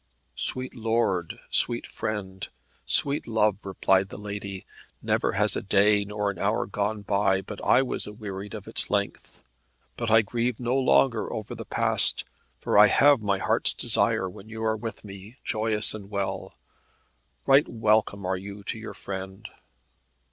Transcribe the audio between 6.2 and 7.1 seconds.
an hour gone